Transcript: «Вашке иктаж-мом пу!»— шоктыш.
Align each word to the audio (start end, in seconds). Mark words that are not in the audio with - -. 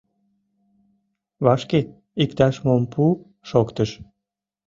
«Вашке 1.45 1.79
иктаж-мом 2.23 2.83
пу!»— 2.93 3.03
шоктыш. 3.49 3.91